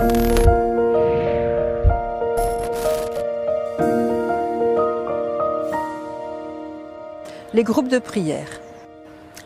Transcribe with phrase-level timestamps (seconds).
[0.00, 0.06] Les
[7.64, 8.46] groupes de prière.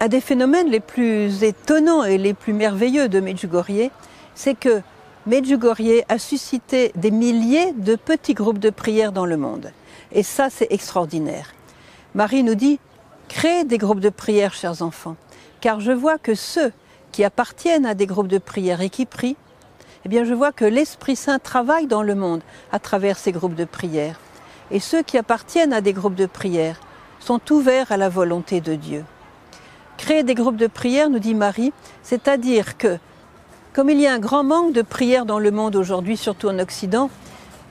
[0.00, 3.88] Un des phénomènes les plus étonnants et les plus merveilleux de Medjugorje,
[4.34, 4.82] c'est que
[5.26, 9.72] Medjugorje a suscité des milliers de petits groupes de prière dans le monde.
[10.12, 11.54] Et ça, c'est extraordinaire.
[12.14, 12.78] Marie nous dit,
[13.28, 15.16] créez des groupes de prière, chers enfants,
[15.62, 16.72] car je vois que ceux
[17.12, 19.38] qui appartiennent à des groupes de prière et qui prient,
[20.04, 23.54] eh bien, je vois que l'Esprit Saint travaille dans le monde à travers ces groupes
[23.54, 24.18] de prière.
[24.70, 26.80] Et ceux qui appartiennent à des groupes de prière
[27.20, 29.04] sont ouverts à la volonté de Dieu.
[29.96, 32.98] Créer des groupes de prière, nous dit Marie, c'est-à-dire que
[33.72, 36.58] comme il y a un grand manque de prières dans le monde aujourd'hui, surtout en
[36.58, 37.08] Occident,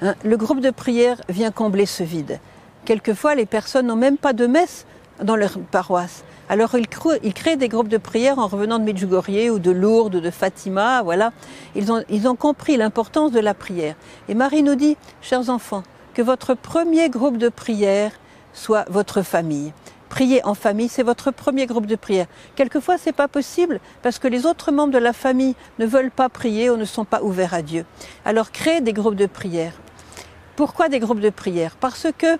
[0.01, 2.39] hein, le groupe de prière vient combler ce vide.
[2.85, 4.87] Quelquefois, les personnes n'ont même pas de messe
[5.21, 6.23] dans leur paroisse.
[6.51, 10.29] Alors ils, créent des groupes de prière en revenant de Medjugorje ou de Lourdes, de
[10.29, 11.31] Fatima, voilà.
[11.77, 13.95] Ils ont, ils ont compris l'importance de la prière.
[14.27, 18.11] Et Marie nous dit, chers enfants, que votre premier groupe de prière
[18.51, 19.71] soit votre famille.
[20.09, 22.25] Prier en famille, c'est votre premier groupe de prière.
[22.57, 26.11] Quelquefois, ce n'est pas possible parce que les autres membres de la famille ne veulent
[26.11, 27.85] pas prier ou ne sont pas ouverts à Dieu.
[28.25, 29.71] Alors, créez des groupes de prière.
[30.57, 31.77] Pourquoi des groupes de prière?
[31.79, 32.37] Parce que,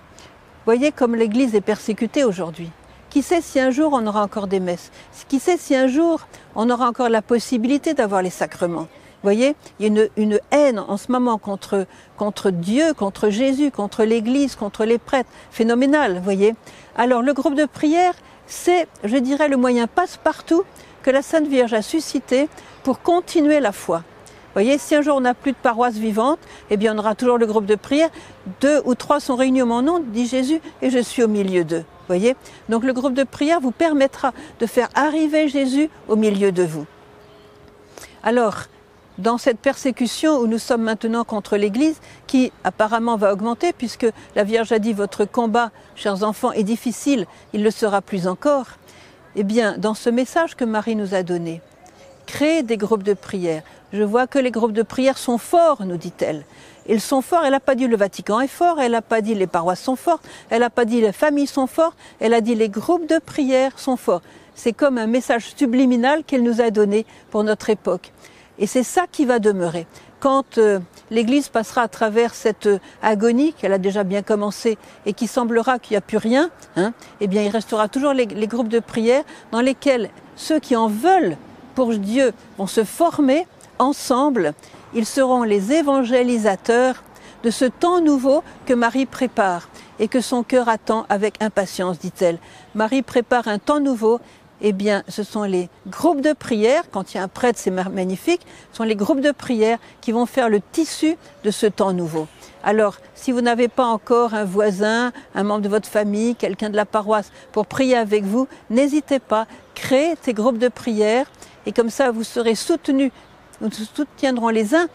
[0.66, 2.70] voyez comme l'Église est persécutée aujourd'hui.
[3.12, 4.90] Qui sait si un jour on aura encore des messes?
[5.28, 8.88] Qui sait si un jour on aura encore la possibilité d'avoir les sacrements?
[9.22, 14.04] Voyez, il y a une, haine en ce moment contre, contre Dieu, contre Jésus, contre
[14.04, 16.54] l'Église, contre les prêtres, phénoménal, voyez?
[16.96, 18.14] Alors le groupe de prière,
[18.46, 20.62] c'est, je dirais, le moyen passe-partout
[21.02, 22.48] que la Sainte Vierge a suscité
[22.82, 24.04] pour continuer la foi.
[24.52, 27.14] Vous voyez, si un jour on n'a plus de paroisse vivante, eh bien on aura
[27.14, 28.10] toujours le groupe de prière.
[28.60, 31.64] Deux ou trois sont réunis au mon nom, dit Jésus, et je suis au milieu
[31.64, 31.84] d'eux.
[32.06, 32.36] Voyez
[32.68, 36.84] Donc le groupe de prière vous permettra de faire arriver Jésus au milieu de vous.
[38.22, 38.64] Alors,
[39.16, 44.44] dans cette persécution où nous sommes maintenant contre l'Église, qui apparemment va augmenter, puisque la
[44.44, 48.66] Vierge a dit votre combat, chers enfants, est difficile, il le sera plus encore,
[49.34, 51.62] eh bien, dans ce message que Marie nous a donné,
[52.26, 53.62] créez des groupes de prière.
[53.92, 56.44] Je vois que les groupes de prière sont forts, nous dit-elle.
[56.88, 59.34] Ils sont forts, elle n'a pas dit le Vatican est fort, elle n'a pas dit
[59.34, 62.54] les paroisses sont fortes, elle n'a pas dit les familles sont fortes, elle a dit
[62.54, 64.22] les groupes de prière sont forts.
[64.54, 68.12] C'est comme un message subliminal qu'elle nous a donné pour notre époque.
[68.58, 69.86] Et c'est ça qui va demeurer.
[70.20, 70.78] Quand euh,
[71.10, 75.78] l'Église passera à travers cette euh, agonie qu'elle a déjà bien commencé et qui semblera
[75.78, 78.78] qu'il n'y a plus rien, hein, eh bien il restera toujours les, les groupes de
[78.78, 81.36] prière dans lesquels ceux qui en veulent
[81.74, 83.46] pour Dieu vont se former
[83.78, 84.54] ensemble.
[84.94, 87.02] Ils seront les évangélisateurs
[87.42, 89.68] de ce temps nouveau que Marie prépare
[89.98, 92.38] et que son cœur attend avec impatience, dit-elle.
[92.74, 94.20] Marie prépare un temps nouveau
[94.64, 97.72] eh bien, ce sont les groupes de prière, quand il y a un prêtre, c'est
[97.72, 101.92] magnifique, ce sont les groupes de prière qui vont faire le tissu de ce temps
[101.92, 102.28] nouveau.
[102.62, 106.76] Alors, si vous n'avez pas encore un voisin, un membre de votre famille, quelqu'un de
[106.76, 111.26] la paroisse pour prier avec vous, n'hésitez pas, créez ces groupes de prière
[111.66, 113.12] et comme ça vous serez soutenus,
[113.60, 114.88] nous soutiendrons les uns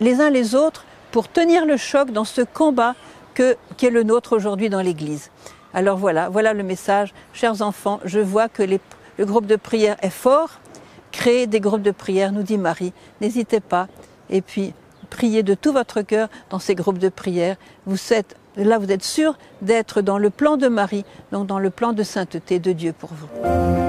[0.00, 2.94] les autres pour tenir le choc dans ce combat
[3.34, 5.30] qui est le nôtre aujourd'hui dans l'Église.
[5.72, 7.12] Alors voilà, voilà le message.
[7.32, 10.60] Chers enfants, je vois que le groupe de prière est fort.
[11.10, 12.92] Créez des groupes de prière, nous dit Marie.
[13.20, 13.88] N'hésitez pas.
[14.30, 14.72] Et puis,
[15.10, 17.56] priez de tout votre cœur dans ces groupes de prière.
[18.56, 22.02] Là, vous êtes sûr d'être dans le plan de Marie, donc dans le plan de
[22.02, 23.83] sainteté de Dieu pour vous.